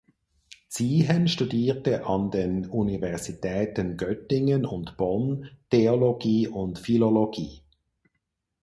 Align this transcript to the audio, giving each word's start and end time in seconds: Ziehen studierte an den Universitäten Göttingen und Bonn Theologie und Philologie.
Ziehen 0.67 1.27
studierte 1.27 2.07
an 2.07 2.31
den 2.31 2.67
Universitäten 2.67 3.97
Göttingen 3.97 4.65
und 4.65 4.97
Bonn 4.97 5.47
Theologie 5.69 6.47
und 6.47 6.79
Philologie. 6.79 7.61